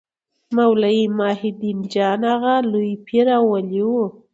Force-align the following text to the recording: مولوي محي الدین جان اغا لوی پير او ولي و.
مولوي 0.55 1.03
محي 1.17 1.49
الدین 1.53 1.79
جان 1.93 2.21
اغا 2.33 2.55
لوی 2.71 2.91
پير 3.05 3.27
او 3.37 3.43
ولي 3.53 3.81
و. 3.89 3.93